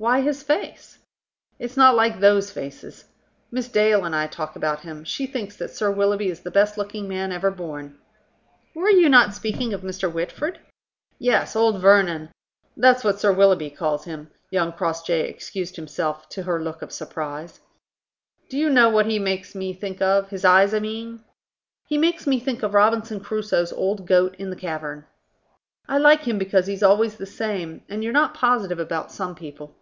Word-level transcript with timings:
"Why 0.00 0.20
his 0.20 0.44
face?" 0.44 1.00
"It's 1.58 1.76
not 1.76 1.96
like 1.96 2.20
those 2.20 2.52
faces! 2.52 3.06
Miss 3.50 3.66
Dale 3.66 4.04
and 4.04 4.14
I 4.14 4.28
talk 4.28 4.54
about 4.54 4.82
him. 4.82 5.02
She 5.02 5.26
thinks 5.26 5.56
that 5.56 5.72
Sir 5.72 5.90
Willoughby 5.90 6.28
is 6.28 6.38
the 6.42 6.52
best 6.52 6.78
looking 6.78 7.08
man 7.08 7.32
ever 7.32 7.50
born." 7.50 7.98
"Were 8.76 8.90
you 8.90 9.08
not 9.08 9.34
speaking 9.34 9.74
of 9.74 9.80
Mr. 9.82 10.08
Whitford?" 10.08 10.60
"Yes; 11.18 11.56
old 11.56 11.80
Vernon. 11.80 12.28
That's 12.76 13.02
what 13.02 13.18
Sir 13.18 13.32
Willoughby 13.32 13.70
calls 13.70 14.04
him," 14.04 14.30
young 14.52 14.70
Crossjay 14.70 15.28
excused 15.28 15.74
himself 15.74 16.28
to 16.28 16.44
her 16.44 16.62
look 16.62 16.80
of 16.80 16.92
surprise. 16.92 17.58
"Do 18.48 18.56
you 18.56 18.70
know 18.70 18.88
what 18.90 19.06
he 19.06 19.18
makes 19.18 19.56
me 19.56 19.72
think 19.72 20.00
of? 20.00 20.28
his 20.28 20.44
eyes, 20.44 20.74
I 20.74 20.78
mean. 20.78 21.24
He 21.88 21.98
makes 21.98 22.24
me 22.24 22.38
think 22.38 22.62
of 22.62 22.72
Robinson 22.72 23.18
Crusoe's 23.18 23.72
old 23.72 24.06
goat 24.06 24.36
in 24.38 24.50
the 24.50 24.54
cavern. 24.54 25.06
I 25.88 25.98
like 25.98 26.20
him 26.22 26.38
because 26.38 26.68
he's 26.68 26.84
always 26.84 27.16
the 27.16 27.26
same, 27.26 27.82
and 27.88 28.04
you're 28.04 28.12
not 28.12 28.32
positive 28.34 28.78
about 28.78 29.10
some 29.10 29.34
people. 29.34 29.74